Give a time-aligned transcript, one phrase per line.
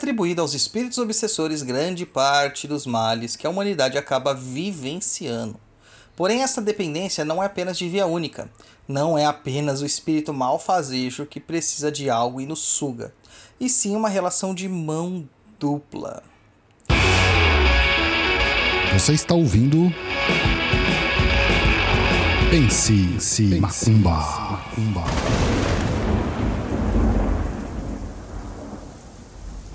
[0.00, 5.60] atribuída aos espíritos obsessores grande parte dos males que a humanidade acaba vivenciando.
[6.16, 8.50] Porém, essa dependência não é apenas de via única.
[8.88, 13.14] Não é apenas o espírito malfazejo que precisa de algo e nos suga,
[13.60, 15.28] e sim uma relação de mão
[15.58, 16.22] dupla.
[18.94, 19.92] Você está ouvindo.
[22.50, 24.10] Pense, Pense Macumba.
[24.10, 25.79] Macumba.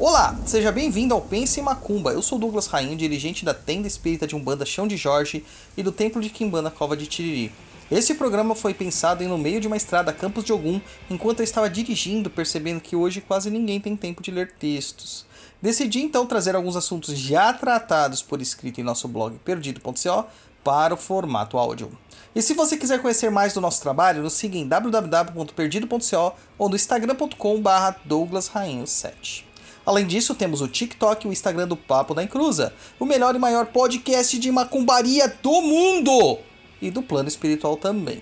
[0.00, 2.12] Olá, seja bem-vindo ao Pense Macumba.
[2.12, 5.44] Eu sou Douglas Rainho, dirigente da tenda espírita de Umbanda Chão de Jorge
[5.76, 7.52] e do Templo de Quimbanda Cova de Tiriri.
[7.90, 10.80] Esse programa foi pensado em no meio de uma estrada Campos de Ogum,
[11.10, 15.26] enquanto eu estava dirigindo, percebendo que hoje quase ninguém tem tempo de ler textos.
[15.60, 20.26] Decidi então trazer alguns assuntos já tratados por escrito em nosso blog perdido.co
[20.62, 21.90] para o formato áudio.
[22.36, 26.76] E se você quiser conhecer mais do nosso trabalho, nos siga em www.perdido.co ou no
[26.76, 29.47] instagram.com.br douglasrainho7.
[29.88, 33.38] Além disso, temos o TikTok e o Instagram do Papo da Encruza, o melhor e
[33.38, 36.40] maior podcast de macumbaria do mundo!
[36.82, 38.20] e do plano espiritual também.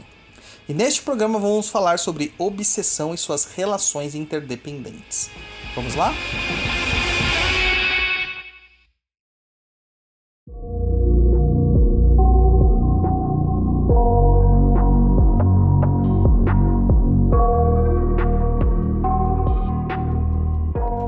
[0.69, 5.29] E neste programa vamos falar sobre obsessão e suas relações interdependentes.
[5.75, 6.15] Vamos lá?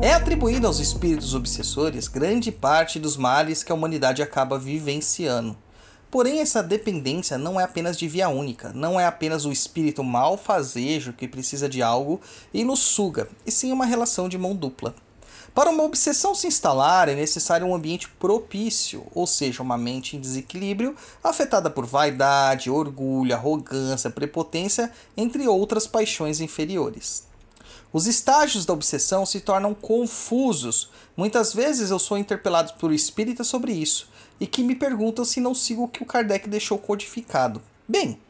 [0.08, 5.54] É atribuído aos espíritos obsessores grande parte dos males que a humanidade acaba vivenciando
[6.10, 11.12] Porém, essa dependência não é apenas de via única, não é apenas o espírito malfazejo
[11.12, 12.22] que precisa de algo
[12.54, 14.94] e nos suga, e sim uma relação de mão dupla.
[15.54, 20.20] Para uma obsessão se instalar, é necessário um ambiente propício, ou seja, uma mente em
[20.20, 27.27] desequilíbrio, afetada por vaidade, orgulho, arrogância, prepotência, entre outras paixões inferiores.
[27.90, 30.90] Os estágios da obsessão se tornam confusos.
[31.16, 35.54] Muitas vezes eu sou interpelado por espírita sobre isso, e que me perguntam se não
[35.54, 37.62] sigo o que o Kardec deixou codificado.
[37.88, 38.20] Bem,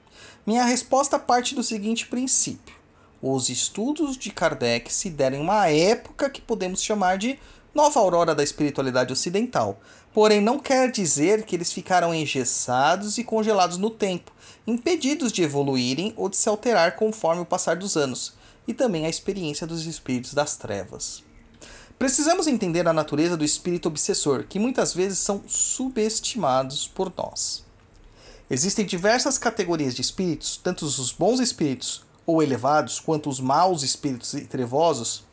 [0.47, 2.75] minha resposta parte do seguinte princípio:
[3.21, 7.37] os estudos de Kardec se deram em uma época que podemos chamar de
[7.75, 9.81] nova aurora da espiritualidade ocidental.
[10.15, 14.33] Porém, não quer dizer que eles ficaram engessados e congelados no tempo,
[14.67, 18.35] impedidos de evoluírem ou de se alterar conforme o passar dos anos,
[18.69, 21.25] e também a experiência dos espíritos das trevas.
[21.99, 27.65] Precisamos entender a natureza do espírito obsessor, que muitas vezes são subestimados por nós.
[28.51, 34.35] Existem diversas categorias de espíritos, tanto os bons espíritos ou elevados, quanto os maus espíritos
[34.35, 35.25] e trevosos,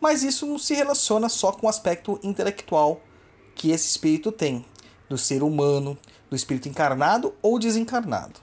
[0.00, 3.00] mas isso não se relaciona só com o aspecto intelectual
[3.54, 4.64] que esse espírito tem,
[5.08, 5.96] do ser humano,
[6.28, 8.40] do espírito encarnado ou desencarnado.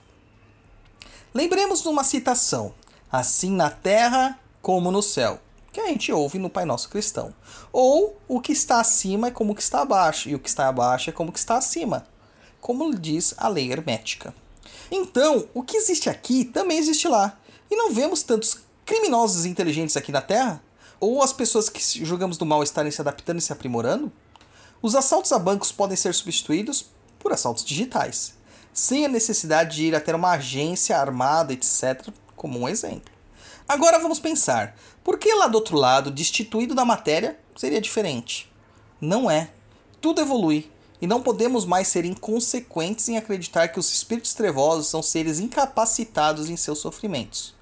[1.32, 2.74] Lembremos de uma citação:
[3.10, 5.40] assim na terra como no céu
[5.72, 7.32] que a gente ouve no Pai Nosso cristão.
[7.72, 10.68] Ou o que está acima é como o que está abaixo, e o que está
[10.68, 12.06] abaixo é como o que está acima,
[12.60, 14.34] como diz a lei hermética.
[14.90, 17.38] Então, o que existe aqui também existe lá.
[17.70, 20.60] E não vemos tantos criminosos inteligentes aqui na Terra?
[20.98, 24.12] Ou as pessoas que julgamos do mal estarem se adaptando e se aprimorando?
[24.82, 26.86] Os assaltos a bancos podem ser substituídos
[27.18, 28.34] por assaltos digitais,
[28.72, 33.19] sem a necessidade de ir até uma agência armada, etc., como um exemplo.
[33.70, 38.50] Agora vamos pensar: por que lá do outro lado, destituído da matéria, seria diferente?
[39.00, 39.52] Não é.
[40.00, 40.68] Tudo evolui
[41.00, 46.50] e não podemos mais ser inconsequentes em acreditar que os espíritos trevosos são seres incapacitados
[46.50, 47.54] em seus sofrimentos.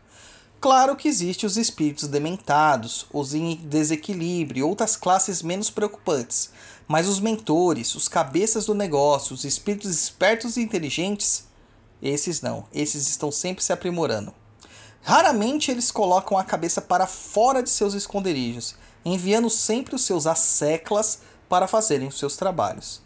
[0.58, 6.50] Claro que existem os espíritos dementados, os em desequilíbrio e outras classes menos preocupantes,
[6.86, 11.46] mas os mentores, os cabeças do negócio, os espíritos espertos e inteligentes,
[12.00, 14.32] esses não, esses estão sempre se aprimorando.
[15.08, 21.20] Raramente eles colocam a cabeça para fora de seus esconderijos, enviando sempre os seus asseclas
[21.48, 23.00] para fazerem os seus trabalhos.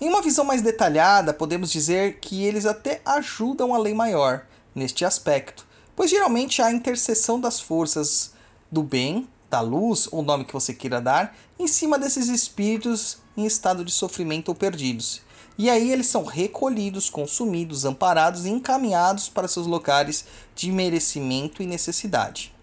[0.00, 5.04] Em uma visão mais detalhada, podemos dizer que eles até ajudam a lei maior neste
[5.04, 5.66] aspecto,
[5.96, 8.34] pois geralmente há a interseção das forças
[8.70, 13.44] do bem, da luz, ou nome que você queira dar, em cima desses espíritos em
[13.44, 15.20] estado de sofrimento ou perdidos,
[15.58, 21.66] e aí eles são recolhidos, consumidos, amparados e encaminhados para seus locais de merecimento e
[21.66, 22.54] necessidade.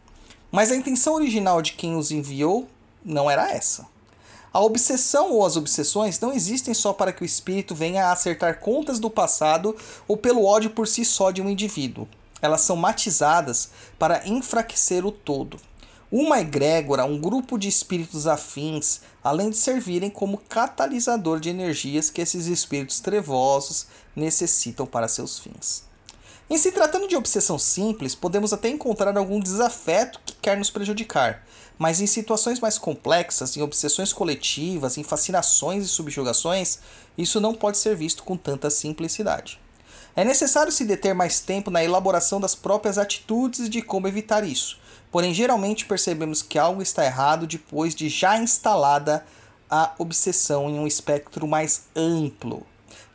[0.52, 2.68] Mas a intenção original de quem os enviou
[3.06, 3.88] não era essa.
[4.52, 8.60] A obsessão ou as obsessões não existem só para que o espírito venha a acertar
[8.60, 9.76] contas do passado
[10.08, 12.08] ou pelo ódio por si só de um indivíduo.
[12.42, 13.70] Elas são matizadas
[14.00, 15.60] para enfraquecer o todo.
[16.12, 22.20] Uma egrégora, um grupo de espíritos afins, além de servirem como catalisador de energias que
[22.20, 23.86] esses espíritos trevosos
[24.16, 25.84] necessitam para seus fins.
[26.50, 31.46] Em se tratando de obsessão simples, podemos até encontrar algum desafeto que quer nos prejudicar,
[31.78, 36.80] mas em situações mais complexas, em obsessões coletivas, em fascinações e subjugações,
[37.16, 39.62] isso não pode ser visto com tanta simplicidade.
[40.16, 44.80] É necessário se deter mais tempo na elaboração das próprias atitudes de como evitar isso.
[45.12, 49.26] Porém, geralmente percebemos que algo está errado depois de já instalada
[49.70, 52.66] a obsessão em um espectro mais amplo.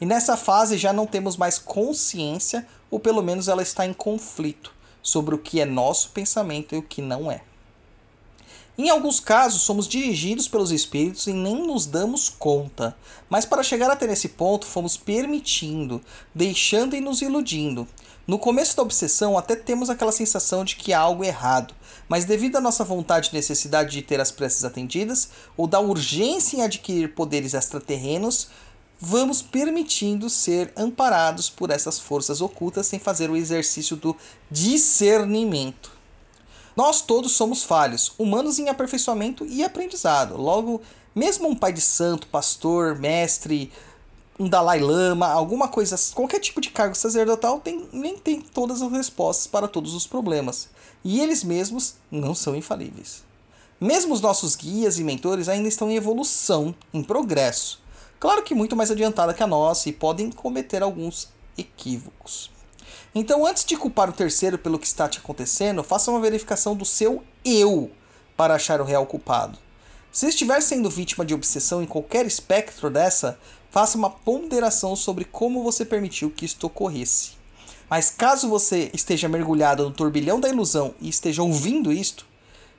[0.01, 4.73] E nessa fase já não temos mais consciência, ou pelo menos ela está em conflito
[5.03, 7.43] sobre o que é nosso pensamento e o que não é.
[8.77, 12.97] Em alguns casos, somos dirigidos pelos espíritos e nem nos damos conta,
[13.29, 16.03] mas para chegar até esse ponto, fomos permitindo,
[16.35, 17.87] deixando e nos iludindo.
[18.27, 21.75] No começo da obsessão, até temos aquela sensação de que há algo errado,
[22.09, 25.29] mas devido à nossa vontade e necessidade de ter as preces atendidas,
[25.59, 28.49] ou da urgência em adquirir poderes extraterrenos,
[28.99, 34.17] vamos permitindo ser amparados por essas forças ocultas sem fazer o exercício do
[34.51, 35.93] discernimento.
[36.75, 40.37] Nós todos somos falhos, humanos em aperfeiçoamento e aprendizado.
[40.37, 40.81] Logo,
[41.15, 43.71] mesmo um pai de santo, pastor, mestre,
[44.39, 48.91] um Dalai Lama, alguma coisa, qualquer tipo de cargo sacerdotal tem, nem tem todas as
[48.91, 50.69] respostas para todos os problemas.
[51.05, 53.23] E eles mesmos não são infalíveis.
[53.81, 57.83] Mesmo os nossos guias e mentores ainda estão em evolução, em progresso.
[58.19, 62.51] Claro que muito mais adiantada que a nossa e podem cometer alguns equívocos.
[63.15, 66.85] Então, antes de culpar o terceiro pelo que está te acontecendo, faça uma verificação do
[66.85, 67.91] seu eu
[68.37, 69.59] para achar o real culpado.
[70.11, 73.39] Se estiver sendo vítima de obsessão em qualquer espectro dessa,
[73.75, 77.33] faça uma ponderação sobre como você permitiu que isto ocorresse.
[77.91, 82.25] Mas caso você esteja mergulhado no turbilhão da ilusão e esteja ouvindo isto,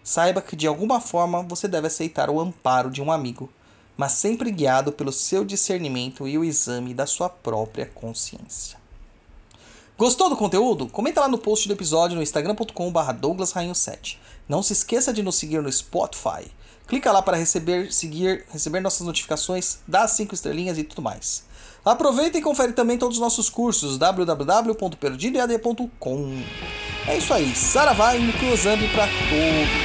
[0.01, 3.49] saiba que de alguma forma você deve aceitar o amparo de um amigo,
[3.97, 8.77] mas sempre guiado pelo seu discernimento e o exame da sua própria consciência.
[9.97, 10.87] Gostou do conteúdo?
[10.87, 14.15] Comenta lá no post do episódio no instagram.com.br douglasrainho7.
[14.47, 16.49] Não se esqueça de nos seguir no Spotify.
[16.87, 21.43] Clica lá para receber, seguir, receber nossas notificações, dá 5 estrelinhas e tudo mais.
[21.83, 26.43] Aproveita e confere também todos os nossos cursos www.perdidoead.com.
[27.07, 29.84] É isso aí, Saravai e Mukuzambi para todos.